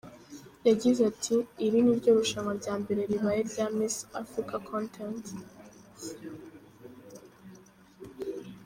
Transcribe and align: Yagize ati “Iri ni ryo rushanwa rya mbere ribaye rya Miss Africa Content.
Yagize 0.67 1.01
ati 1.11 1.35
“Iri 1.65 1.79
ni 1.85 1.93
ryo 1.99 2.11
rushanwa 2.17 2.51
rya 2.59 2.73
mbere 2.81 3.01
ribaye 3.11 3.41
rya 3.51 3.65
Miss 3.77 3.95
Africa 4.21 4.55
Content. 4.69 5.23